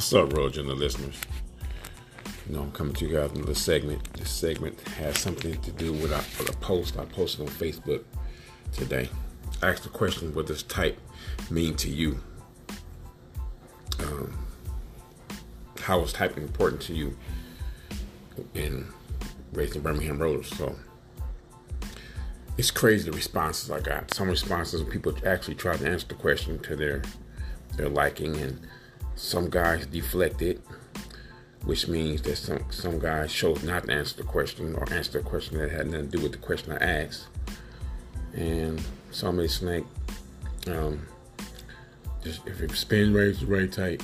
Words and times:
What's 0.00 0.14
up, 0.14 0.32
Roller 0.32 0.48
Agenda 0.48 0.72
listeners? 0.72 1.20
You 2.48 2.56
know, 2.56 2.62
I'm 2.62 2.72
coming 2.72 2.94
to 2.94 3.06
you 3.06 3.18
guys 3.18 3.32
with 3.32 3.46
a 3.50 3.54
segment. 3.54 4.02
This 4.14 4.30
segment 4.30 4.80
has 4.96 5.18
something 5.18 5.60
to 5.60 5.70
do 5.72 5.92
with 5.92 6.10
a, 6.10 6.52
post 6.54 6.96
I 6.98 7.04
posted 7.04 7.42
on 7.42 7.48
Facebook 7.48 8.04
today. 8.72 9.10
I 9.62 9.68
asked 9.68 9.82
the 9.82 9.90
question, 9.90 10.34
what 10.34 10.46
does 10.46 10.62
type 10.62 10.98
mean 11.50 11.76
to 11.76 11.90
you? 11.90 12.18
Um, 13.98 14.38
how 15.80 16.00
is 16.00 16.14
typing 16.14 16.44
important 16.44 16.80
to 16.84 16.94
you 16.94 17.14
in 18.54 18.86
racing 19.52 19.82
Birmingham 19.82 20.18
Rollers? 20.18 20.48
So 20.56 20.76
it's 22.56 22.70
crazy 22.70 23.10
the 23.10 23.14
responses 23.14 23.70
I 23.70 23.80
got. 23.80 24.14
Some 24.14 24.30
responses 24.30 24.82
people 24.84 25.14
actually 25.26 25.56
tried 25.56 25.80
to 25.80 25.90
answer 25.90 26.06
the 26.06 26.14
question 26.14 26.58
to 26.60 26.74
their 26.74 27.02
their 27.76 27.90
liking 27.90 28.34
and 28.38 28.66
some 29.16 29.50
guys 29.50 29.86
deflected, 29.86 30.62
which 31.64 31.88
means 31.88 32.22
that 32.22 32.36
some 32.36 32.64
some 32.70 32.98
guys 32.98 33.32
chose 33.32 33.62
not 33.62 33.84
to 33.84 33.92
answer 33.92 34.16
the 34.16 34.22
question 34.22 34.74
or 34.74 34.90
answer 34.92 35.18
a 35.18 35.22
question 35.22 35.58
that 35.58 35.70
had 35.70 35.86
nothing 35.86 36.10
to 36.10 36.16
do 36.16 36.22
with 36.22 36.32
the 36.32 36.38
question 36.38 36.72
I 36.72 36.76
asked. 36.76 37.26
And 38.34 38.80
somebody 39.10 39.48
snake, 39.48 39.84
um, 40.68 41.06
just 42.22 42.46
if 42.46 42.60
it 42.60 42.70
spin 42.72 43.12
rates 43.12 43.38
is 43.38 43.44
right 43.44 43.70
tight, 43.70 44.02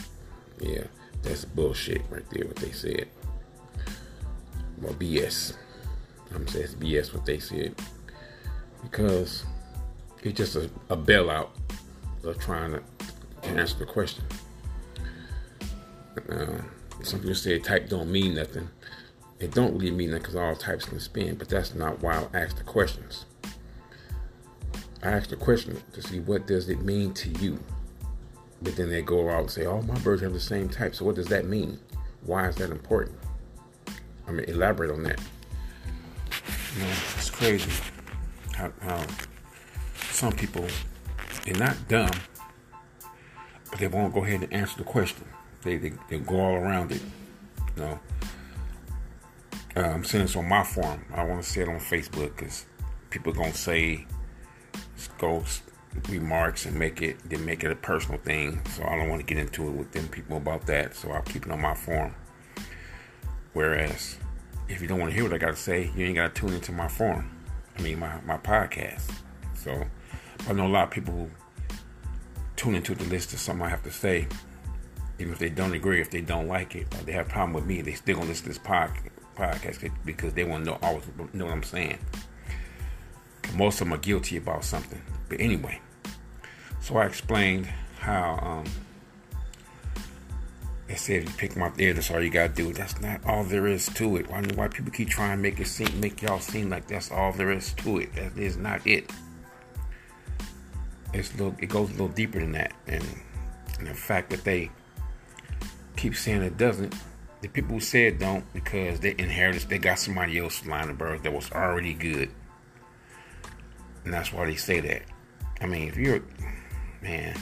yeah, 0.60 0.84
that's 1.22 1.44
bullshit 1.44 2.02
right 2.10 2.28
there. 2.30 2.46
What 2.46 2.56
they 2.56 2.72
said, 2.72 3.08
well, 4.80 4.94
BS. 4.94 5.54
I'm 6.34 6.46
saying 6.48 6.64
it's 6.64 6.74
BS 6.74 7.14
what 7.14 7.24
they 7.24 7.38
said 7.38 7.74
because 8.82 9.44
it's 10.22 10.36
just 10.36 10.56
a, 10.56 10.70
a 10.90 10.96
bailout 10.96 11.48
of 12.24 12.38
trying 12.38 12.72
to 12.72 12.82
answer 13.44 13.78
the 13.78 13.86
question. 13.86 14.24
Uh, 16.28 16.62
some 17.02 17.20
people 17.20 17.34
say 17.34 17.58
type 17.58 17.88
don't 17.88 18.10
mean 18.10 18.34
nothing. 18.34 18.68
It 19.38 19.52
don't 19.52 19.74
really 19.74 19.90
mean 19.90 20.12
that 20.12 20.22
because 20.22 20.36
all 20.36 20.56
types 20.56 20.86
can 20.86 20.98
spin, 20.98 21.36
but 21.36 21.48
that's 21.48 21.74
not 21.74 22.00
why 22.02 22.26
I 22.32 22.38
ask 22.38 22.56
the 22.56 22.64
questions. 22.64 23.26
I 25.02 25.10
ask 25.10 25.28
the 25.28 25.36
question 25.36 25.82
to 25.92 26.02
see 26.02 26.20
what 26.20 26.46
does 26.46 26.68
it 26.68 26.80
mean 26.80 27.12
to 27.14 27.28
you. 27.28 27.62
But 28.62 28.76
then 28.76 28.88
they 28.88 29.02
go 29.02 29.28
out 29.28 29.40
and 29.40 29.50
say, 29.50 29.66
"Oh, 29.66 29.82
my 29.82 29.98
birds 29.98 30.22
have 30.22 30.32
the 30.32 30.40
same 30.40 30.68
type." 30.68 30.94
So 30.94 31.04
what 31.04 31.16
does 31.16 31.26
that 31.26 31.44
mean? 31.44 31.78
Why 32.22 32.48
is 32.48 32.56
that 32.56 32.70
important? 32.70 33.18
I 34.26 34.32
mean, 34.32 34.46
elaborate 34.48 34.90
on 34.90 35.02
that. 35.04 35.20
You 36.74 36.82
know, 36.82 36.90
it's 37.16 37.30
crazy 37.30 37.70
how, 38.54 38.72
how 38.80 39.04
some 40.10 40.32
people 40.32 40.66
they're 41.44 41.54
not 41.54 41.76
dumb, 41.88 42.10
but 43.70 43.78
they 43.78 43.86
won't 43.86 44.14
go 44.14 44.24
ahead 44.24 44.42
and 44.42 44.52
answer 44.52 44.78
the 44.78 44.84
question. 44.84 45.24
They, 45.62 45.76
they, 45.76 45.92
they 46.08 46.18
go 46.18 46.40
all 46.40 46.54
around 46.54 46.92
it. 46.92 47.02
You 47.76 47.82
know, 47.82 48.00
uh, 49.76 49.80
I'm 49.80 50.04
saying 50.04 50.24
this 50.24 50.36
on 50.36 50.48
my 50.48 50.64
forum. 50.64 51.04
I 51.14 51.24
want 51.24 51.42
to 51.42 51.48
say 51.48 51.62
it 51.62 51.68
on 51.68 51.78
Facebook 51.78 52.36
because 52.36 52.66
people 53.10 53.32
gonna 53.32 53.52
say 53.52 54.06
go 55.18 55.42
remarks 56.08 56.66
and 56.66 56.78
make 56.78 57.02
it 57.02 57.16
then 57.28 57.44
make 57.44 57.64
it 57.64 57.70
a 57.70 57.76
personal 57.76 58.18
thing. 58.20 58.60
So 58.70 58.84
I 58.84 58.96
don't 58.96 59.08
want 59.08 59.20
to 59.20 59.26
get 59.26 59.38
into 59.38 59.68
it 59.68 59.72
with 59.72 59.92
them 59.92 60.08
people 60.08 60.38
about 60.38 60.66
that. 60.66 60.94
So 60.94 61.10
I'll 61.10 61.22
keep 61.22 61.46
it 61.46 61.52
on 61.52 61.60
my 61.60 61.74
forum. 61.74 62.14
Whereas 63.52 64.18
if 64.68 64.80
you 64.80 64.88
don't 64.88 64.98
want 64.98 65.10
to 65.10 65.14
hear 65.14 65.24
what 65.24 65.32
I 65.32 65.38
got 65.38 65.50
to 65.50 65.56
say, 65.56 65.90
you 65.96 66.06
ain't 66.06 66.16
got 66.16 66.34
to 66.34 66.40
tune 66.40 66.54
into 66.54 66.72
my 66.72 66.88
forum. 66.88 67.30
I 67.78 67.82
mean 67.82 67.98
my 67.98 68.20
my 68.24 68.38
podcast. 68.38 69.10
So 69.54 69.84
I 70.48 70.52
know 70.52 70.66
a 70.66 70.68
lot 70.68 70.84
of 70.84 70.90
people 70.90 71.28
tune 72.56 72.74
into 72.74 72.94
the 72.94 73.04
list 73.04 73.32
of 73.34 73.40
something 73.40 73.66
I 73.66 73.68
have 73.68 73.82
to 73.82 73.92
say 73.92 74.26
even 75.18 75.32
if 75.32 75.38
they 75.38 75.48
don't 75.48 75.72
agree, 75.72 76.00
if 76.00 76.10
they 76.10 76.20
don't 76.20 76.48
like 76.48 76.74
it, 76.74 76.90
they 77.04 77.12
have 77.12 77.26
a 77.26 77.30
problem 77.30 77.54
with 77.54 77.66
me, 77.66 77.80
they 77.80 77.92
still 77.92 78.16
gonna 78.16 78.28
listen 78.28 78.44
to 78.44 78.48
this 78.50 78.58
podcast 78.58 79.90
because 80.04 80.32
they 80.34 80.44
want 80.44 80.64
to 80.64 80.70
know 80.70 80.78
always 80.82 81.04
know 81.32 81.46
what 81.46 81.52
I'm 81.52 81.62
saying. 81.62 81.98
Most 83.54 83.80
of 83.80 83.86
them 83.86 83.94
are 83.94 83.98
guilty 83.98 84.36
about 84.36 84.64
something, 84.64 85.00
but 85.28 85.40
anyway. 85.40 85.80
So 86.80 86.96
I 86.96 87.06
explained 87.06 87.66
how 87.98 88.38
um, 88.42 88.64
they 90.86 90.94
said 90.94 91.24
you 91.24 91.34
pick 91.36 91.56
up 91.56 91.76
there, 91.76 91.92
that's 91.92 92.10
all 92.10 92.22
you 92.22 92.30
gotta 92.30 92.52
do. 92.52 92.72
That's 92.72 93.00
not 93.00 93.24
all 93.26 93.44
there 93.44 93.66
is 93.66 93.86
to 93.94 94.16
it. 94.16 94.30
Why 94.30 94.42
why 94.54 94.68
people 94.68 94.92
keep 94.92 95.08
trying 95.08 95.36
to 95.36 95.42
make 95.42 95.58
it 95.58 95.66
seem 95.66 96.00
make 96.00 96.22
y'all 96.22 96.40
seem 96.40 96.70
like 96.70 96.86
that's 96.86 97.10
all 97.10 97.32
there 97.32 97.50
is 97.50 97.72
to 97.74 97.98
it. 97.98 98.14
That 98.14 98.36
is 98.36 98.56
not 98.56 98.86
it. 98.86 99.10
It's 101.12 101.32
little, 101.32 101.56
it 101.58 101.66
goes 101.66 101.88
a 101.88 101.92
little 101.92 102.08
deeper 102.08 102.40
than 102.40 102.52
that, 102.52 102.72
and, 102.86 103.04
and 103.78 103.86
the 103.88 103.94
fact 103.94 104.30
that 104.30 104.44
they 104.44 104.70
keep 105.96 106.14
saying 106.14 106.42
it 106.42 106.56
doesn't. 106.56 106.94
The 107.42 107.48
people 107.48 107.74
who 107.74 107.80
say 107.80 108.06
it 108.06 108.18
don't 108.18 108.44
because 108.52 109.00
they 109.00 109.14
inherited, 109.18 109.68
they 109.68 109.78
got 109.78 109.98
somebody 109.98 110.38
else's 110.38 110.66
line 110.66 110.88
of 110.88 110.98
birth 110.98 111.22
that 111.22 111.32
was 111.32 111.50
already 111.52 111.94
good. 111.94 112.30
And 114.04 114.12
that's 114.12 114.32
why 114.32 114.46
they 114.46 114.56
say 114.56 114.80
that. 114.80 115.02
I 115.60 115.66
mean, 115.66 115.88
if 115.88 115.96
you're, 115.96 116.22
man, 117.02 117.36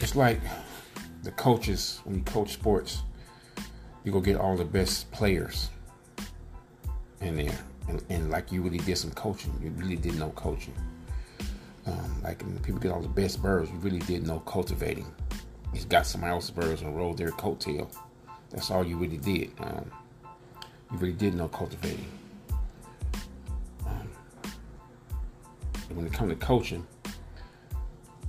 it's 0.00 0.16
like 0.16 0.40
the 1.22 1.30
coaches, 1.32 2.00
when 2.04 2.16
you 2.16 2.22
coach 2.22 2.52
sports, 2.52 3.02
you 4.04 4.12
go 4.12 4.20
get 4.20 4.36
all 4.36 4.56
the 4.56 4.64
best 4.64 5.10
players 5.12 5.70
in 7.20 7.36
there. 7.36 7.58
And, 7.88 8.02
and 8.08 8.30
like 8.30 8.50
you 8.50 8.62
really 8.62 8.78
did 8.78 8.98
some 8.98 9.12
coaching, 9.12 9.54
you 9.62 9.70
really 9.70 9.96
did 9.96 10.18
no 10.18 10.30
coaching. 10.30 10.74
Um, 11.86 12.22
like 12.22 12.38
people 12.62 12.80
get 12.80 12.90
all 12.90 13.00
the 13.00 13.08
best 13.08 13.40
birds, 13.40 13.70
you 13.70 13.76
really 13.78 14.00
did 14.00 14.26
no 14.26 14.40
cultivating 14.40 15.06
he's 15.72 15.84
got 15.84 16.06
somebody 16.06 16.32
else's 16.32 16.50
birds 16.50 16.82
and 16.82 16.96
rolled 16.96 17.18
their 17.18 17.30
coattail. 17.30 17.88
That's 18.50 18.70
all 18.70 18.84
you 18.86 18.96
really 18.96 19.18
did. 19.18 19.52
Um, 19.60 19.90
you 20.92 20.98
really 20.98 21.12
did 21.12 21.34
no 21.34 21.48
cultivating. 21.48 22.06
Um, 23.86 24.08
when 25.94 26.06
it 26.06 26.12
comes 26.12 26.32
to 26.32 26.36
coaching, 26.36 26.86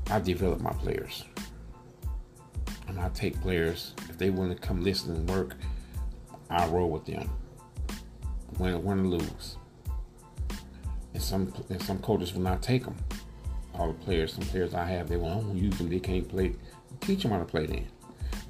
I 0.10 0.20
develop 0.20 0.60
my 0.62 0.72
players. 0.74 1.26
And 2.88 3.00
I 3.00 3.10
take 3.10 3.40
players, 3.42 3.94
if 4.10 4.18
they 4.18 4.30
want 4.30 4.56
to 4.56 4.68
come 4.68 4.82
listen 4.82 5.16
and 5.16 5.30
work, 5.30 5.56
I 6.50 6.66
roll 6.68 6.90
with 6.90 7.06
them. 7.06 7.30
Win, 8.58 8.84
win 8.84 9.00
or 9.00 9.04
lose. 9.04 9.58
And 11.14 11.22
some 11.22 11.54
and 11.70 11.82
some 11.82 12.00
coaches 12.00 12.34
will 12.34 12.42
not 12.42 12.62
take 12.62 12.86
them. 12.86 12.96
All 13.74 13.88
the 13.88 13.94
players, 13.94 14.34
some 14.34 14.46
players 14.46 14.74
I 14.74 14.86
have, 14.86 15.10
they 15.10 15.18
won't 15.18 15.56
use 15.56 15.78
them. 15.78 15.90
They 15.90 16.00
can't 16.00 16.28
play 16.28 16.56
Teach 17.02 17.24
them 17.24 17.32
how 17.32 17.40
to 17.40 17.46
play 17.46 17.66
then. 17.66 17.88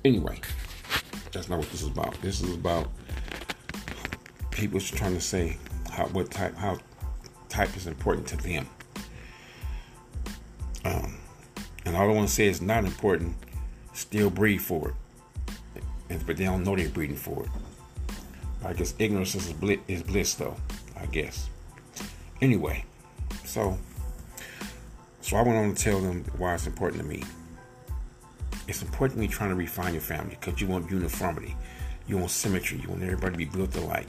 Anyway, 0.04 0.40
that's 1.32 1.50
not 1.50 1.60
what 1.60 1.70
this 1.72 1.82
is 1.82 1.88
about. 1.88 2.20
This 2.22 2.42
is 2.42 2.54
about 2.56 2.90
people 4.52 4.80
trying 4.80 5.14
to 5.14 5.22
say 5.22 5.58
how 5.92 6.06
what 6.08 6.32
type 6.32 6.56
how 6.56 6.78
type 7.50 7.76
is 7.78 7.88
important 7.88 8.28
to 8.28 8.38
them. 8.38 8.68
Um, 10.86 11.18
and 11.86 11.96
all 11.96 12.10
I 12.10 12.14
want 12.14 12.28
to 12.28 12.34
say 12.34 12.48
is 12.48 12.62
not 12.62 12.86
important. 12.86 13.36
Still 13.94 14.30
breed 14.30 14.60
for 14.60 14.90
it, 15.76 15.84
and, 16.10 16.26
but 16.26 16.38
they 16.38 16.46
don't 16.46 16.64
know 16.64 16.76
they're 16.76 16.90
breeding 16.90 17.16
for 17.16 17.44
it. 17.44 17.50
I 18.64 18.74
guess 18.74 18.94
ignorance 19.00 19.36
is 19.36 19.54
bliss, 19.54 19.80
is 19.88 20.04
bliss, 20.04 20.36
though. 20.36 20.56
I 20.96 21.06
guess. 21.08 21.50
Anyway, 22.42 22.86
so 23.44 23.78
so 25.22 25.38
I 25.38 25.42
went 25.42 25.58
on 25.58 25.74
to 25.76 25.84
tell 25.84 26.00
them 26.00 26.24
why 26.38 26.54
it's 26.54 26.68
important 26.68 27.02
to 27.02 27.08
me 27.08 27.24
it's 28.68 28.82
important 28.82 29.18
when 29.18 29.30
you're 29.30 29.38
trying 29.38 29.50
to 29.50 29.56
refine 29.56 29.94
your 29.94 30.02
family 30.02 30.38
because 30.40 30.60
you 30.60 30.68
want 30.68 30.92
uniformity, 30.92 31.56
you 32.06 32.18
want 32.18 32.32
symmetry, 32.32 32.80
you 32.80 32.90
want 32.90 33.02
everybody 33.04 33.32
to 33.32 33.38
be 33.38 33.46
built 33.46 33.76
alike, 33.76 34.08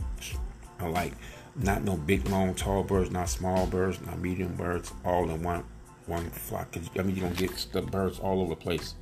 alike. 0.80 1.12
Not 1.56 1.82
no 1.82 1.96
big, 1.96 2.28
long, 2.28 2.54
tall 2.54 2.84
birds, 2.84 3.10
not 3.10 3.28
small 3.28 3.66
birds, 3.66 4.00
not 4.04 4.20
medium 4.20 4.54
birds, 4.54 4.92
all 5.04 5.28
in 5.30 5.42
one 5.42 5.64
one 6.06 6.30
flock. 6.30 6.74
I 6.98 7.02
mean, 7.02 7.16
you 7.16 7.22
don't 7.22 7.36
get 7.36 7.66
the 7.72 7.82
birds 7.82 8.18
all 8.18 8.40
over 8.40 8.50
the 8.50 8.56
place. 8.56 8.94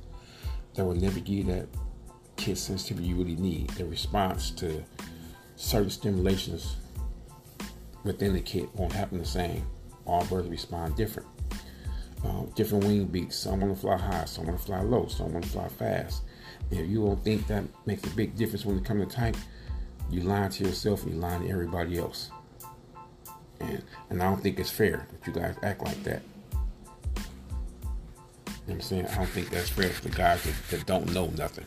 That 0.75 0.85
will 0.85 0.95
never 0.95 1.19
give 1.19 1.47
that 1.47 1.67
kit 2.35 2.57
sensitivity 2.57 3.07
you 3.07 3.15
really 3.15 3.35
need. 3.35 3.69
The 3.71 3.85
response 3.85 4.51
to 4.51 4.83
certain 5.55 5.89
stimulations 5.89 6.75
within 8.03 8.33
the 8.33 8.41
kit 8.41 8.73
won't 8.75 8.93
happen 8.93 9.19
the 9.19 9.25
same. 9.25 9.65
All 10.05 10.25
birds 10.25 10.47
respond 10.49 10.95
different 10.95 11.27
uh, 12.25 12.43
different 12.55 12.83
wing 12.85 13.05
beats. 13.05 13.37
Some 13.37 13.61
want 13.61 13.75
to 13.75 13.79
fly 13.79 13.97
high, 13.97 14.25
some 14.25 14.45
want 14.45 14.59
to 14.59 14.65
fly 14.65 14.81
low, 14.81 15.07
some 15.07 15.33
want 15.33 15.45
to 15.45 15.51
fly 15.51 15.67
fast. 15.67 16.23
If 16.71 16.87
you 16.87 17.05
don't 17.05 17.23
think 17.23 17.47
that 17.47 17.63
makes 17.85 18.03
a 18.05 18.15
big 18.15 18.35
difference 18.35 18.65
when 18.65 18.77
it 18.77 18.85
comes 18.85 19.07
to 19.07 19.15
type, 19.15 19.37
you 20.09 20.21
lying 20.21 20.49
to 20.51 20.65
yourself 20.65 21.03
and 21.03 21.13
you 21.13 21.19
lying 21.19 21.43
to 21.43 21.49
everybody 21.49 21.97
else. 21.97 22.31
And 23.59 23.83
and 24.09 24.21
I 24.21 24.29
don't 24.29 24.41
think 24.41 24.59
it's 24.59 24.69
fair 24.69 25.07
that 25.11 25.27
you 25.27 25.33
guys 25.33 25.55
act 25.63 25.83
like 25.83 26.01
that. 26.03 26.21
You 28.67 28.73
know 28.73 28.75
I'm 28.75 28.81
saying? 28.81 29.07
I 29.07 29.15
don't 29.15 29.29
think 29.29 29.49
that's 29.49 29.69
fair 29.69 29.89
for 29.89 30.09
the 30.09 30.15
guys 30.15 30.43
that, 30.43 30.55
that 30.71 30.85
don't 30.85 31.13
know 31.13 31.27
nothing. 31.37 31.65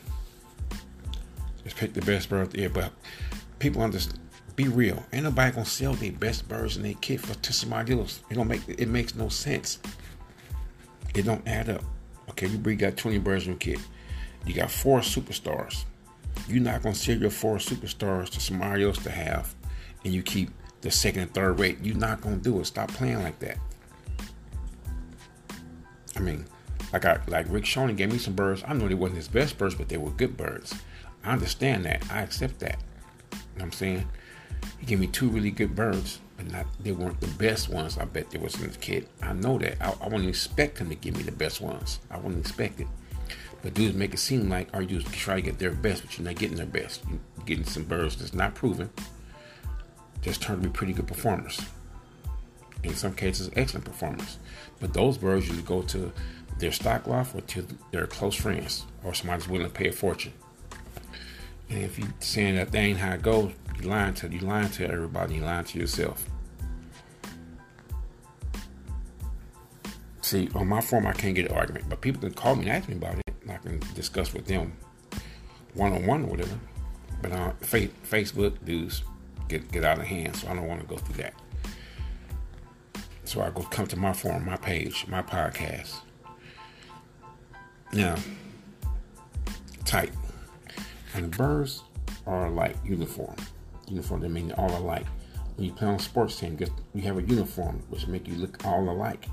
Just 1.64 1.76
pick 1.76 1.94
the 1.94 2.02
best 2.02 2.28
bird 2.28 2.50
there, 2.52 2.68
but 2.68 2.92
people 3.58 3.82
understand. 3.82 4.18
Be 4.56 4.68
real. 4.68 5.02
Ain't 5.12 5.24
nobody 5.24 5.52
gonna 5.52 5.64
sell 5.64 5.94
their 5.94 6.12
best 6.12 6.46
birds 6.46 6.76
and 6.76 6.84
their 6.84 6.94
kit 7.00 7.20
for 7.20 7.32
to 7.34 7.52
somebody 7.52 7.94
else. 7.98 8.20
It 8.28 8.34
don't 8.34 8.48
make 8.48 8.62
it 8.68 8.88
makes 8.88 9.14
no 9.14 9.28
sense. 9.28 9.78
It 11.14 11.22
don't 11.22 11.46
add 11.46 11.68
up. 11.68 11.82
Okay, 12.30 12.46
you 12.46 12.58
got 12.76 12.96
20 12.96 13.18
birds 13.18 13.44
in 13.44 13.52
your 13.52 13.58
kit. 13.58 13.80
You 14.46 14.54
got 14.54 14.70
four 14.70 15.00
superstars. 15.00 15.84
You're 16.48 16.62
not 16.62 16.82
gonna 16.82 16.94
sell 16.94 17.16
your 17.16 17.30
four 17.30 17.56
superstars 17.56 18.30
to 18.30 18.40
somebody 18.40 18.84
else 18.84 18.98
to 19.04 19.10
have, 19.10 19.54
and 20.04 20.14
you 20.14 20.22
keep 20.22 20.50
the 20.80 20.90
second 20.90 21.22
and 21.22 21.34
third 21.34 21.58
rate. 21.58 21.78
You're 21.82 21.96
not 21.96 22.20
gonna 22.20 22.36
do 22.36 22.60
it. 22.60 22.66
Stop 22.66 22.88
playing 22.88 23.22
like 23.22 23.38
that. 23.40 23.58
I 26.16 26.20
mean, 26.20 26.44
like 26.92 27.04
I 27.04 27.18
like 27.28 27.46
Rick 27.48 27.64
Shoney 27.64 27.96
gave 27.96 28.10
me 28.10 28.18
some 28.18 28.34
birds. 28.34 28.62
I 28.66 28.72
know 28.72 28.88
they 28.88 28.94
wasn't 28.94 29.18
his 29.18 29.28
best 29.28 29.58
birds, 29.58 29.74
but 29.74 29.88
they 29.88 29.96
were 29.96 30.10
good 30.10 30.36
birds. 30.36 30.74
I 31.24 31.32
understand 31.32 31.84
that. 31.84 32.02
I 32.10 32.22
accept 32.22 32.58
that. 32.60 32.78
You 33.32 33.38
know 33.38 33.42
what 33.56 33.64
I'm 33.64 33.72
saying? 33.72 34.08
He 34.78 34.86
gave 34.86 35.00
me 35.00 35.06
two 35.06 35.28
really 35.28 35.50
good 35.50 35.74
birds, 35.74 36.20
not 36.42 36.66
they 36.80 36.92
weren't 36.92 37.20
the 37.20 37.26
best 37.26 37.68
ones. 37.68 37.98
I 37.98 38.04
bet 38.04 38.30
there 38.30 38.40
was 38.40 38.54
the 38.54 38.68
kid. 38.68 39.08
I 39.22 39.32
know 39.32 39.58
that. 39.58 39.80
I, 39.80 39.94
I 40.00 40.08
wouldn't 40.08 40.28
expect 40.28 40.78
him 40.78 40.88
to 40.88 40.94
give 40.94 41.16
me 41.16 41.22
the 41.22 41.32
best 41.32 41.60
ones. 41.60 42.00
I 42.10 42.18
wouldn't 42.18 42.40
expect 42.40 42.80
it. 42.80 42.86
But 43.62 43.74
dudes 43.74 43.94
make 43.94 44.14
it 44.14 44.18
seem 44.18 44.48
like 44.48 44.68
are 44.72 44.82
you 44.82 45.02
try 45.02 45.36
to 45.36 45.42
get 45.42 45.58
their 45.58 45.72
best, 45.72 46.02
but 46.02 46.16
you're 46.16 46.26
not 46.26 46.36
getting 46.36 46.56
their 46.56 46.66
best. 46.66 47.02
You're 47.08 47.18
getting 47.44 47.64
some 47.64 47.84
birds 47.84 48.16
that's 48.16 48.34
not 48.34 48.54
proven. 48.54 48.90
Just 50.22 50.42
turn 50.42 50.60
to 50.60 50.68
be 50.68 50.72
pretty 50.72 50.92
good 50.92 51.06
performers. 51.06 51.60
In 52.82 52.94
some 52.94 53.14
cases, 53.14 53.50
excellent 53.56 53.84
performers. 53.84 54.38
But 54.80 54.94
those 54.94 55.18
birds 55.18 55.46
usually 55.46 55.66
go 55.66 55.82
to 55.82 56.12
their 56.58 56.72
stock 56.72 57.06
loft 57.06 57.34
or 57.34 57.40
to 57.40 57.66
their 57.90 58.06
close 58.06 58.34
friends 58.34 58.84
or 59.04 59.14
somebody's 59.14 59.48
willing 59.48 59.66
to 59.66 59.72
pay 59.72 59.88
a 59.88 59.92
fortune. 59.92 60.32
And 61.70 61.82
if 61.82 61.98
you're 61.98 62.08
saying 62.18 62.56
that 62.56 62.72
that 62.72 62.78
ain't 62.78 62.98
how 62.98 63.12
it 63.12 63.22
goes, 63.22 63.52
you 63.80 63.88
lying 63.88 64.14
to 64.14 64.28
you 64.28 64.40
lying 64.40 64.68
to 64.70 64.90
everybody, 64.90 65.36
you 65.36 65.42
lying 65.42 65.64
to 65.64 65.78
yourself. 65.78 66.24
See, 70.20 70.48
on 70.54 70.68
my 70.68 70.80
form 70.80 71.06
I 71.06 71.12
can't 71.12 71.34
get 71.34 71.50
an 71.50 71.56
argument, 71.56 71.86
but 71.88 72.00
people 72.00 72.20
can 72.20 72.32
call 72.32 72.56
me 72.56 72.62
and 72.62 72.70
ask 72.70 72.88
me 72.88 72.96
about 72.96 73.14
it. 73.14 73.24
I 73.48 73.56
can 73.56 73.80
discuss 73.94 74.32
with 74.32 74.46
them 74.46 74.76
one 75.74 75.92
on 75.92 76.06
one 76.06 76.24
or 76.24 76.28
whatever. 76.28 76.58
But 77.22 77.32
uh, 77.32 77.36
on 77.36 77.52
Facebook, 77.60 78.64
dudes 78.64 79.02
get 79.48 79.70
get 79.70 79.84
out 79.84 79.98
of 79.98 80.04
hand, 80.04 80.36
so 80.36 80.48
I 80.48 80.54
don't 80.54 80.66
want 80.66 80.80
to 80.80 80.86
go 80.86 80.96
through 80.96 81.22
that. 81.22 81.34
So 83.24 83.42
I 83.42 83.50
go 83.50 83.62
come 83.62 83.86
to 83.86 83.96
my 83.96 84.12
forum, 84.12 84.44
my 84.44 84.56
page, 84.56 85.06
my 85.08 85.22
podcast. 85.22 86.00
Now, 87.92 88.16
type. 89.84 90.12
And 91.14 91.24
the 91.24 91.36
birds 91.36 91.82
are 92.26 92.46
alike, 92.46 92.76
uniform. 92.84 93.36
Uniform, 93.88 94.20
they 94.20 94.28
mean 94.28 94.52
all 94.52 94.76
alike. 94.76 95.06
When 95.56 95.66
you 95.66 95.72
play 95.72 95.88
on 95.88 95.94
a 95.94 95.98
sports 95.98 96.38
team, 96.38 96.58
you 96.94 97.02
have 97.02 97.18
a 97.18 97.22
uniform, 97.22 97.82
which 97.90 98.06
make 98.06 98.26
you 98.28 98.34
look 98.34 98.64
all 98.64 98.88
alike. 98.88 99.26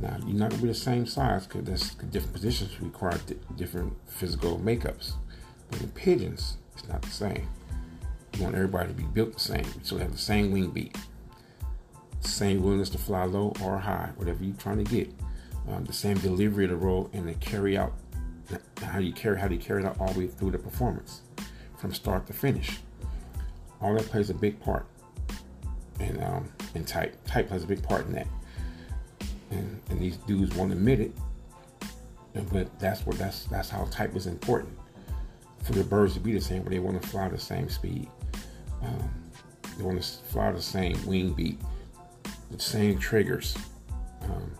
Now, 0.00 0.16
you're 0.26 0.38
not 0.38 0.50
to 0.52 0.56
be 0.56 0.68
the 0.68 0.74
same 0.74 1.06
size 1.06 1.46
because 1.46 1.90
different 1.94 2.32
positions 2.32 2.80
require 2.80 3.18
different 3.56 3.92
physical 4.06 4.58
makeups. 4.58 5.12
But 5.70 5.82
in 5.82 5.90
pigeons, 5.90 6.56
it's 6.74 6.88
not 6.88 7.02
the 7.02 7.10
same. 7.10 7.48
You 8.36 8.44
want 8.44 8.54
everybody 8.54 8.88
to 8.88 8.94
be 8.94 9.02
built 9.02 9.34
the 9.34 9.40
same, 9.40 9.66
so 9.82 9.96
they 9.96 10.02
have 10.02 10.12
the 10.12 10.18
same 10.18 10.50
wing 10.52 10.70
beat, 10.70 10.96
same 12.20 12.62
willingness 12.62 12.90
to 12.90 12.98
fly 12.98 13.24
low 13.24 13.52
or 13.62 13.78
high, 13.78 14.10
whatever 14.16 14.42
you're 14.42 14.56
trying 14.56 14.82
to 14.82 14.90
get. 14.90 15.12
Um, 15.68 15.84
the 15.84 15.92
same 15.92 16.18
delivery 16.18 16.64
of 16.64 16.70
the 16.70 16.76
roll 16.76 17.10
and 17.12 17.28
the 17.28 17.34
carry 17.34 17.76
out 17.76 17.92
how 18.82 18.98
you 18.98 19.12
carry 19.12 19.38
how 19.38 19.48
do 19.48 19.54
you 19.54 19.60
carry 19.60 19.84
out 19.84 20.00
all 20.00 20.12
the 20.12 20.20
way 20.20 20.26
through 20.26 20.50
the 20.50 20.58
performance 20.58 21.22
from 21.78 21.92
start 21.92 22.26
to 22.26 22.32
finish? 22.32 22.78
All 23.80 23.94
that 23.94 24.06
plays 24.06 24.30
a 24.30 24.34
big 24.34 24.60
part. 24.60 24.86
And 25.98 26.22
um 26.22 26.48
and 26.74 26.86
type 26.86 27.16
type 27.26 27.48
plays 27.48 27.64
a 27.64 27.66
big 27.66 27.82
part 27.82 28.06
in 28.06 28.12
that. 28.12 28.28
And 29.50 29.80
and 29.90 30.00
these 30.00 30.16
dudes 30.18 30.54
won't 30.54 30.72
admit 30.72 31.00
it 31.00 31.12
but 32.52 32.78
that's 32.78 33.04
what 33.04 33.18
that's 33.18 33.44
that's 33.44 33.68
how 33.68 33.84
type 33.90 34.14
is 34.14 34.26
important 34.26 34.76
for 35.64 35.72
the 35.72 35.82
birds 35.82 36.14
to 36.14 36.20
be 36.20 36.32
the 36.32 36.40
same 36.40 36.62
but 36.62 36.70
they 36.70 36.78
want 36.78 37.00
to 37.00 37.08
fly 37.08 37.28
the 37.28 37.38
same 37.38 37.68
speed. 37.68 38.08
Um, 38.82 39.10
they 39.76 39.84
want 39.84 40.00
to 40.00 40.08
fly 40.24 40.52
the 40.52 40.62
same 40.62 40.96
wing 41.06 41.32
beat 41.32 41.58
the 42.50 42.58
same 42.58 42.98
triggers. 42.98 43.56
Um, 44.22 44.52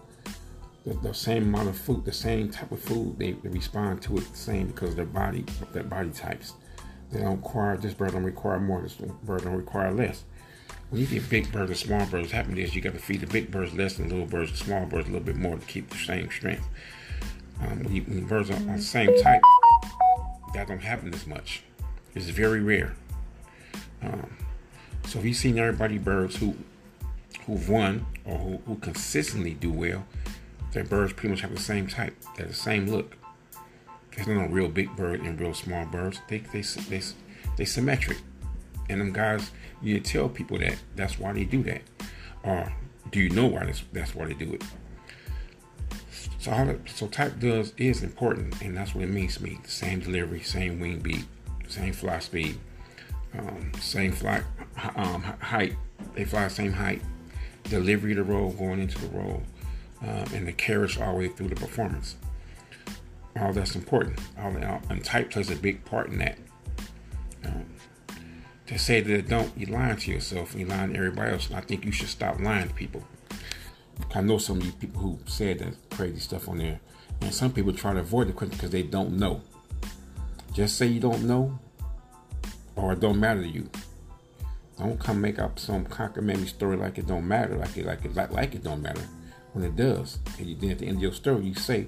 the, 0.84 0.94
the, 0.94 1.14
same 1.14 1.42
amount 1.44 1.68
of 1.68 1.78
food, 1.78 2.04
the 2.04 2.12
same 2.12 2.50
type 2.50 2.72
of 2.72 2.80
food, 2.80 3.18
they, 3.18 3.32
they 3.32 3.48
respond 3.48 4.02
to 4.02 4.16
it 4.18 4.30
the 4.30 4.36
same 4.36 4.68
because 4.68 4.94
their 4.94 5.06
body, 5.06 5.44
their 5.72 5.82
body 5.82 6.10
types. 6.10 6.54
They 7.12 7.20
don't 7.20 7.36
require 7.36 7.76
this 7.76 7.94
bird 7.94 8.12
don't 8.12 8.24
require 8.24 8.60
more. 8.60 8.82
This 8.82 8.94
bird 8.94 9.42
don't 9.42 9.56
require 9.56 9.92
less. 9.92 10.24
When 10.90 11.00
you 11.00 11.06
get 11.06 11.28
big 11.28 11.52
birds 11.52 11.70
and 11.70 11.78
small 11.78 12.06
birds, 12.06 12.32
happening 12.32 12.58
is 12.58 12.74
you 12.74 12.80
got 12.80 12.94
to 12.94 12.98
feed 12.98 13.20
the 13.20 13.26
big 13.26 13.50
birds 13.50 13.74
less 13.74 13.98
and 13.98 14.10
little 14.10 14.26
birds, 14.26 14.52
the 14.52 14.58
small 14.58 14.86
birds 14.86 15.08
a 15.08 15.12
little 15.12 15.26
bit 15.26 15.36
more 15.36 15.56
to 15.56 15.66
keep 15.66 15.90
the 15.90 15.96
same 15.96 16.30
strength. 16.30 16.66
Um, 17.60 17.84
when, 17.84 17.94
you, 17.94 18.02
when 18.02 18.24
birds 18.26 18.50
are 18.50 18.54
on 18.54 18.66
the 18.76 18.82
same 18.82 19.16
type, 19.22 19.42
that 20.54 20.68
don't 20.68 20.82
happen 20.82 21.12
as 21.12 21.26
much. 21.26 21.62
It's 22.14 22.26
very 22.26 22.60
rare. 22.60 22.94
Um, 24.02 24.36
so 25.06 25.18
if 25.18 25.24
you've 25.24 25.36
seen 25.36 25.58
everybody 25.58 25.98
birds 25.98 26.36
who 26.36 26.56
who've 27.46 27.68
won 27.68 28.06
or 28.24 28.38
who, 28.38 28.56
who 28.66 28.76
consistently 28.76 29.54
do 29.54 29.70
well, 29.70 30.06
their 30.72 30.84
birds 30.84 31.12
pretty 31.12 31.30
much 31.30 31.40
have 31.40 31.54
the 31.54 31.60
same 31.60 31.86
type. 31.86 32.14
They're 32.36 32.46
the 32.46 32.54
same 32.54 32.86
look. 32.86 33.16
There's 34.14 34.28
no 34.28 34.46
real 34.46 34.68
big 34.68 34.94
bird 34.96 35.20
and 35.20 35.40
real 35.40 35.54
small 35.54 35.86
birds. 35.86 36.20
They 36.28 36.38
they 36.38 36.62
they 36.62 37.02
they 37.56 37.64
symmetric. 37.64 38.18
And 38.88 39.00
them 39.00 39.12
guys, 39.12 39.50
you 39.80 40.00
tell 40.00 40.28
people 40.28 40.58
that 40.58 40.76
that's 40.96 41.18
why 41.18 41.32
they 41.32 41.44
do 41.44 41.62
that. 41.64 41.82
Or 42.42 42.72
do 43.12 43.20
you 43.20 43.30
know 43.30 43.46
why 43.46 43.64
that's, 43.64 43.82
that's 43.92 44.14
why 44.14 44.26
they 44.26 44.34
do 44.34 44.54
it? 44.54 44.64
So 46.38 46.78
so 46.86 47.06
type 47.06 47.38
does 47.38 47.72
is 47.76 48.02
important, 48.02 48.60
and 48.62 48.76
that's 48.76 48.94
what 48.94 49.04
it 49.04 49.10
means 49.10 49.36
to 49.36 49.44
me. 49.44 49.58
The 49.62 49.70
same 49.70 50.00
delivery, 50.00 50.40
same 50.40 50.80
wing 50.80 51.00
beat, 51.00 51.24
same 51.68 51.92
fly 51.92 52.18
speed, 52.18 52.58
um, 53.38 53.72
same 53.80 54.12
fly 54.12 54.42
um, 54.96 55.22
height. 55.22 55.76
They 56.14 56.24
fly 56.24 56.44
the 56.44 56.50
same 56.50 56.72
height. 56.72 57.02
Delivery 57.64 58.14
the 58.14 58.24
roll, 58.24 58.52
going 58.52 58.80
into 58.80 58.98
the 58.98 59.08
roll 59.08 59.42
um, 60.02 60.24
and 60.34 60.48
the 60.48 60.52
carriage 60.52 60.98
all 60.98 61.12
the 61.12 61.18
way 61.18 61.28
through 61.28 61.48
the 61.48 61.56
performance. 61.56 62.16
All 63.38 63.52
that's 63.52 63.76
important. 63.76 64.18
All 64.38 64.52
and 64.88 65.04
type 65.04 65.30
plays 65.30 65.50
a 65.50 65.56
big 65.56 65.84
part 65.84 66.08
in 66.08 66.18
that. 66.18 66.38
Um, 67.44 67.66
to 68.66 68.78
say 68.78 69.00
that 69.00 69.28
don't, 69.28 69.52
you're 69.56 69.70
lying 69.70 69.96
to 69.96 70.10
yourself 70.10 70.54
you're 70.54 70.68
lying 70.68 70.92
to 70.92 70.98
everybody 70.98 71.32
else. 71.32 71.50
I 71.52 71.60
think 71.60 71.84
you 71.84 71.92
should 71.92 72.08
stop 72.08 72.40
lying 72.40 72.68
to 72.68 72.74
people. 72.74 73.04
I 74.14 74.20
know 74.22 74.38
some 74.38 74.58
of 74.58 74.64
you 74.64 74.72
people 74.72 75.00
who 75.00 75.18
said 75.26 75.58
that 75.58 75.74
crazy 75.90 76.18
stuff 76.18 76.48
on 76.48 76.58
there, 76.58 76.80
and 77.20 77.34
some 77.34 77.52
people 77.52 77.72
try 77.72 77.92
to 77.92 78.00
avoid 78.00 78.28
the 78.28 78.32
question 78.32 78.56
because 78.56 78.70
they 78.70 78.82
don't 78.82 79.18
know. 79.18 79.42
Just 80.52 80.76
say 80.76 80.86
you 80.86 81.00
don't 81.00 81.24
know, 81.24 81.58
or 82.74 82.94
it 82.94 83.00
don't 83.00 83.20
matter 83.20 83.42
to 83.42 83.48
you. 83.48 83.68
Don't 84.78 84.98
come 84.98 85.20
make 85.20 85.38
up 85.38 85.58
some 85.58 85.84
cockamamie 85.84 86.48
story 86.48 86.76
like 86.76 86.96
it 86.96 87.06
don't 87.06 87.28
matter, 87.28 87.56
like 87.56 87.76
it 87.76 87.84
like 87.84 88.04
it 88.04 88.14
like, 88.14 88.32
like 88.32 88.54
it 88.54 88.64
don't 88.64 88.80
matter 88.80 89.06
when 89.52 89.64
it 89.64 89.76
does. 89.76 90.18
And 90.38 90.46
you, 90.46 90.56
then 90.56 90.70
at 90.70 90.78
the 90.78 90.86
end 90.86 90.96
of 90.96 91.02
your 91.02 91.12
story, 91.12 91.44
you 91.44 91.54
say, 91.54 91.86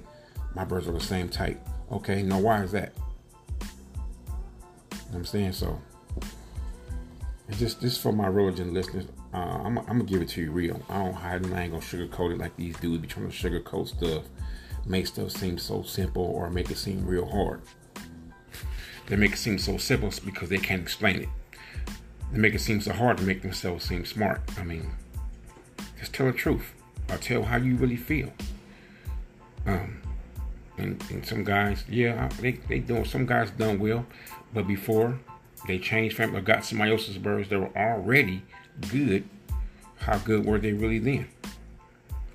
my 0.55 0.63
birds 0.63 0.87
are 0.87 0.93
the 0.93 0.99
same 0.99 1.29
type. 1.29 1.59
Okay, 1.91 2.23
now 2.23 2.39
why 2.39 2.63
is 2.63 2.71
that? 2.71 2.93
You 3.61 3.67
know 5.11 5.17
I'm 5.19 5.25
saying? 5.25 5.53
So, 5.53 5.81
it's 7.47 7.59
just, 7.59 7.81
just 7.81 8.01
for 8.01 8.11
my 8.11 8.27
Roller 8.27 8.49
Agenda 8.49 8.73
listeners, 8.73 9.05
uh, 9.33 9.37
I'm, 9.37 9.77
I'm 9.79 9.85
gonna 9.85 10.03
give 10.03 10.21
it 10.21 10.29
to 10.29 10.41
you 10.41 10.51
real. 10.51 10.81
I 10.89 11.03
don't 11.03 11.13
hide 11.13 11.43
and 11.43 11.53
I 11.53 11.63
ain't 11.63 11.71
gonna 11.71 11.83
sugarcoat 11.83 12.33
it 12.33 12.37
like 12.37 12.55
these 12.55 12.75
dudes 12.77 13.01
be 13.01 13.07
trying 13.07 13.29
to 13.29 13.35
sugarcoat 13.35 13.87
stuff, 13.87 14.23
make 14.85 15.07
stuff 15.07 15.31
seem 15.31 15.57
so 15.57 15.81
simple 15.83 16.23
or 16.23 16.49
make 16.49 16.69
it 16.71 16.77
seem 16.77 17.05
real 17.05 17.25
hard. 17.25 17.61
They 19.07 19.15
make 19.15 19.33
it 19.33 19.37
seem 19.37 19.57
so 19.57 19.77
simple 19.77 20.11
because 20.23 20.49
they 20.49 20.57
can't 20.57 20.81
explain 20.81 21.21
it. 21.21 21.29
They 22.31 22.39
make 22.39 22.53
it 22.53 22.61
seem 22.61 22.79
so 22.81 22.93
hard 22.93 23.17
to 23.17 23.23
make 23.23 23.41
themselves 23.41 23.85
seem 23.85 24.05
smart. 24.05 24.41
I 24.57 24.63
mean, 24.63 24.89
just 25.99 26.13
tell 26.13 26.27
the 26.27 26.33
truth 26.33 26.73
or 27.13 27.17
tell 27.17 27.43
how 27.43 27.57
you 27.57 27.75
really 27.75 27.95
feel. 27.97 28.31
Um, 29.65 30.01
and, 30.77 31.03
and 31.09 31.25
some 31.25 31.43
guys, 31.43 31.83
yeah, 31.89 32.29
they 32.39 32.53
they 32.53 32.79
doing 32.79 33.05
some 33.05 33.25
guys 33.25 33.51
done 33.51 33.79
well, 33.79 34.05
but 34.53 34.67
before 34.67 35.19
they 35.67 35.79
changed 35.79 36.17
family 36.17 36.39
or 36.39 36.41
got 36.41 36.65
somebody 36.65 36.91
else's 36.91 37.17
birds 37.17 37.49
they 37.49 37.55
were 37.55 37.75
already 37.77 38.43
good, 38.89 39.23
how 39.97 40.17
good 40.17 40.45
were 40.45 40.57
they 40.57 40.73
really 40.73 40.99
then? 40.99 41.27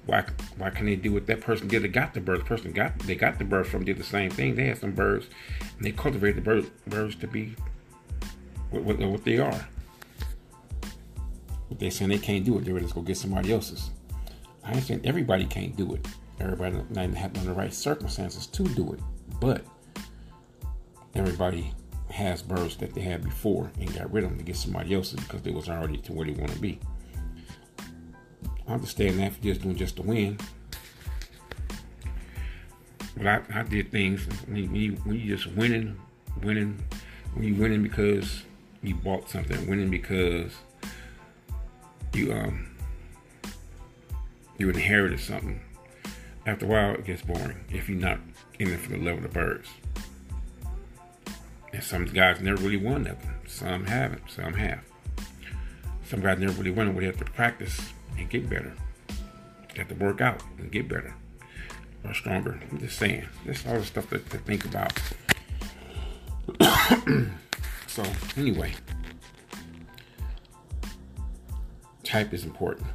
Why 0.07 0.25
why 0.57 0.71
can 0.71 0.87
they 0.87 0.97
do 0.97 1.13
what 1.13 1.27
that 1.27 1.41
person 1.41 1.69
did? 1.69 1.83
They 1.83 1.89
got 1.89 2.15
the 2.15 2.21
birds. 2.21 2.43
The 2.43 2.49
person 2.49 2.73
got 2.73 2.99
they 3.01 3.15
got 3.15 3.39
the 3.39 3.45
birds 3.45 3.69
from 3.69 3.85
did 3.85 3.99
the 3.99 4.05
same 4.05 4.31
thing. 4.31 4.55
They 4.55 4.69
had 4.69 4.79
some 4.79 4.93
birds, 4.93 5.27
and 5.77 5.85
they 5.85 5.93
cultivated 5.93 6.37
the 6.37 6.43
birds 6.43 6.71
birds 6.87 7.17
to 7.17 7.27
be 7.27 7.55
what, 8.71 8.85
what, 8.85 8.99
what 8.99 9.25
they 9.25 9.39
are. 9.39 9.69
But 11.69 11.79
they 11.79 11.91
saying 11.91 12.11
they 12.11 12.19
can't 12.19 12.45
do 12.45 12.57
it. 12.57 12.65
They're 12.65 12.81
just 12.81 12.95
go 12.95 13.03
get 13.03 13.19
somebody 13.19 13.53
else's. 13.53 13.91
I 14.69 14.73
understand 14.73 15.07
everybody 15.07 15.47
can't 15.47 15.75
do 15.77 15.95
it. 15.95 16.07
Everybody 16.39 16.77
not 16.91 17.15
have 17.15 17.45
the 17.45 17.53
right 17.53 17.73
circumstances 17.73 18.47
to 18.49 18.65
do 18.65 18.93
it. 18.93 19.01
But 19.41 19.65
everybody 21.15 21.73
has 22.11 22.43
birds 22.43 22.77
that 22.77 22.93
they 22.95 23.01
had 23.01 23.25
before 23.25 23.73
and 23.81 23.95
got 23.95 24.13
rid 24.13 24.25
of 24.25 24.31
them 24.31 24.39
to 24.39 24.45
get 24.45 24.57
somebody 24.57 24.95
else's 24.95 25.21
because 25.21 25.41
they 25.41 25.53
was 25.53 25.71
already 25.71 25.97
to 25.99 26.13
where 26.13 26.27
they 26.27 26.33
want 26.33 26.53
to 26.53 26.59
be. 26.59 26.79
I 28.67 28.75
understand 28.75 29.19
that 29.21 29.33
you're 29.41 29.55
just 29.55 29.65
doing 29.65 29.77
just 29.77 29.97
to 29.97 30.03
win. 30.03 30.39
But 33.17 33.27
I, 33.27 33.41
I 33.55 33.63
did 33.63 33.91
things 33.91 34.27
when 34.47 34.75
you, 34.75 34.93
when 35.05 35.19
you 35.19 35.35
just 35.35 35.47
winning, 35.57 35.99
winning, 36.43 36.79
when 37.33 37.49
you 37.49 37.55
winning 37.55 37.83
because 37.83 38.43
you 38.83 38.95
bought 38.97 39.31
something, 39.31 39.67
winning 39.67 39.89
because 39.91 40.53
you 42.13 42.33
um 42.35 42.68
you 44.59 44.69
inherited 44.69 45.21
something. 45.21 45.61
After 46.45 46.67
a 46.67 46.69
while, 46.69 46.95
it 46.95 47.05
gets 47.05 47.23
boring 47.23 47.65
if 47.71 47.89
you're 47.89 47.99
not 47.99 48.19
in 48.59 48.69
it 48.69 48.81
for 48.81 48.91
the 48.91 48.97
level 48.99 49.19
of 49.19 49.23
the 49.23 49.29
birds. 49.29 49.69
And 51.73 51.83
some 51.83 52.07
guys 52.07 52.41
never 52.41 52.63
really 52.63 52.77
won 52.77 53.05
nothing. 53.05 53.31
Some 53.47 53.87
haven't. 53.87 54.31
Some 54.31 54.55
have. 54.55 54.81
Some 56.05 56.21
guys 56.21 56.39
never 56.39 56.53
really 56.53 56.71
won. 56.71 56.95
We 56.95 57.05
have 57.05 57.19
to 57.19 57.25
practice 57.25 57.81
and 58.17 58.29
get 58.29 58.49
better. 58.49 58.73
Have 59.77 59.89
to 59.89 59.95
work 59.95 60.21
out 60.21 60.43
and 60.59 60.73
get 60.73 60.89
better 60.89 61.15
or 62.05 62.15
stronger. 62.15 62.59
I'm 62.71 62.79
just 62.79 62.99
saying. 62.99 63.29
That's 63.47 63.67
all 63.67 63.75
the 63.75 63.85
stuff 63.85 64.11
to, 64.11 64.19
to 64.19 64.39
think 64.39 64.65
about. 64.65 64.99
so 67.87 68.03
anyway, 68.37 68.73
type 72.03 72.33
is 72.33 72.45
important. 72.45 72.87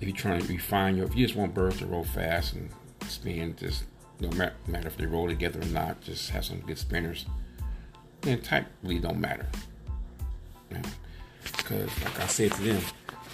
If 0.00 0.08
you're 0.08 0.16
trying 0.16 0.40
to 0.40 0.52
refine 0.52 0.96
your, 0.96 1.06
if 1.06 1.16
you 1.16 1.26
just 1.26 1.38
want 1.38 1.54
birds 1.54 1.78
to 1.78 1.86
roll 1.86 2.04
fast 2.04 2.54
and 2.54 2.68
spin, 3.06 3.56
just 3.56 3.84
no 4.20 4.28
matter, 4.30 4.54
matter 4.66 4.88
if 4.88 4.96
they 4.96 5.06
roll 5.06 5.28
together 5.28 5.60
or 5.60 5.66
not, 5.66 6.00
just 6.00 6.30
have 6.30 6.44
some 6.44 6.60
good 6.60 6.78
spinners. 6.78 7.26
Then 8.20 8.40
type 8.40 8.66
really 8.82 9.00
don't 9.00 9.20
matter. 9.20 9.46
Because 11.56 12.02
like 12.02 12.20
I 12.20 12.26
said 12.26 12.52
to 12.52 12.62
them, 12.62 12.82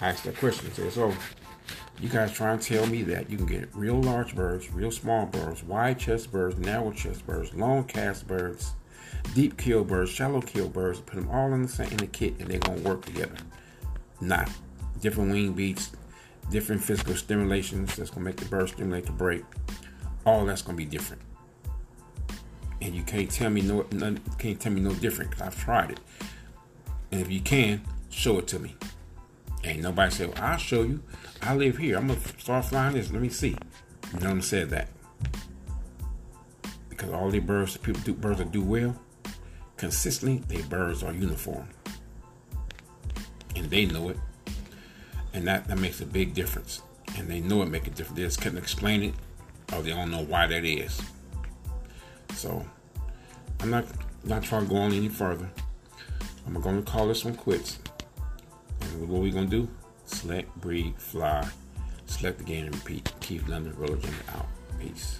I 0.01 0.09
asked 0.09 0.23
that 0.25 0.37
question. 0.37 0.69
I 0.71 0.73
said, 0.73 0.93
so 0.93 1.13
you 1.99 2.09
guys 2.09 2.33
try 2.33 2.51
and 2.51 2.61
tell 2.61 2.85
me 2.87 3.03
that 3.03 3.29
you 3.29 3.37
can 3.37 3.45
get 3.45 3.69
real 3.75 4.01
large 4.01 4.35
birds, 4.35 4.71
real 4.71 4.91
small 4.91 5.25
birds, 5.25 5.63
wide 5.63 5.99
chest 5.99 6.31
birds, 6.31 6.57
narrow 6.57 6.91
chest 6.91 7.25
birds, 7.25 7.53
long 7.53 7.83
cast 7.83 8.27
birds, 8.27 8.73
deep 9.35 9.57
keel 9.57 9.83
birds, 9.83 10.09
shallow 10.09 10.41
keel 10.41 10.67
birds, 10.67 10.99
put 10.99 11.15
them 11.15 11.29
all 11.29 11.53
in 11.53 11.61
the 11.61 11.67
same 11.67 11.91
in 11.91 11.97
the 11.97 12.07
kit 12.07 12.33
and 12.39 12.49
they're 12.49 12.59
gonna 12.59 12.81
work 12.81 13.05
together. 13.05 13.35
Not 14.19 14.49
different 14.99 15.31
wing 15.31 15.53
beats, 15.53 15.91
different 16.49 16.83
physical 16.83 17.15
stimulations 17.15 17.95
that's 17.95 18.09
gonna 18.09 18.25
make 18.25 18.37
the 18.37 18.45
bird 18.45 18.69
stimulate 18.69 19.05
to 19.05 19.11
break. 19.11 19.43
All 20.25 20.45
that's 20.45 20.61
gonna 20.61 20.77
be 20.77 20.85
different. 20.85 21.21
And 22.81 22.95
you 22.95 23.03
can't 23.03 23.29
tell 23.29 23.49
me 23.49 23.61
no, 23.61 23.85
can't 24.37 24.59
tell 24.59 24.71
me 24.71 24.81
no 24.81 24.93
different 24.93 25.31
because 25.31 25.47
I've 25.47 25.63
tried 25.63 25.91
it. 25.91 25.99
And 27.11 27.21
if 27.21 27.31
you 27.31 27.41
can, 27.41 27.81
show 28.09 28.39
it 28.39 28.47
to 28.47 28.59
me. 28.59 28.75
Ain't 29.63 29.81
nobody 29.81 30.11
said, 30.11 30.29
well, 30.29 30.43
I'll 30.43 30.57
show 30.57 30.83
you. 30.83 31.03
I 31.41 31.55
live 31.55 31.77
here. 31.77 31.97
I'm 31.97 32.07
gonna 32.07 32.19
start 32.37 32.65
flying 32.65 32.93
this. 32.93 33.11
Let 33.11 33.21
me 33.21 33.29
see. 33.29 33.55
No 34.19 34.29
one 34.29 34.41
said 34.41 34.69
that. 34.71 34.89
Because 36.89 37.11
all 37.11 37.29
the 37.29 37.39
birds, 37.39 37.77
people 37.77 38.01
do 38.01 38.13
birds 38.13 38.39
that 38.39 38.51
do 38.51 38.61
well, 38.61 38.99
consistently, 39.77 40.39
their 40.47 40.67
birds 40.67 41.03
are 41.03 41.13
uniform. 41.13 41.67
And 43.55 43.69
they 43.69 43.85
know 43.85 44.09
it. 44.09 44.17
And 45.33 45.47
that, 45.47 45.67
that 45.67 45.77
makes 45.77 46.01
a 46.01 46.05
big 46.05 46.33
difference. 46.33 46.81
And 47.17 47.27
they 47.29 47.39
know 47.39 47.61
it 47.61 47.69
makes 47.69 47.87
a 47.87 47.91
difference. 47.91 48.17
They 48.17 48.23
just 48.25 48.41
can't 48.41 48.57
explain 48.57 49.03
it 49.03 49.13
or 49.73 49.81
they 49.81 49.91
don't 49.91 50.11
know 50.11 50.23
why 50.23 50.47
that 50.47 50.65
is. 50.65 51.01
So 52.35 52.65
I'm 53.59 53.69
not 53.69 53.85
not 54.23 54.43
trying 54.43 54.63
to 54.63 54.69
go 54.69 54.77
on 54.77 54.93
any 54.93 55.09
further. 55.09 55.49
I'm 56.45 56.53
gonna 56.59 56.81
call 56.81 57.07
this 57.07 57.25
one 57.25 57.35
quits. 57.35 57.79
And 58.81 59.07
what 59.07 59.21
we 59.21 59.31
gonna 59.31 59.47
do? 59.47 59.67
Select, 60.05 60.53
breed, 60.59 60.95
fly, 60.97 61.47
select 62.05 62.43
game 62.45 62.65
and 62.65 62.75
repeat. 62.75 63.11
Keith 63.19 63.47
London, 63.47 63.73
Roller 63.77 63.95
Agenda 63.95 64.17
out. 64.35 64.47
Peace. 64.79 65.19